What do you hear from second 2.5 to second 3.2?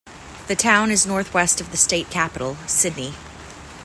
Sydney.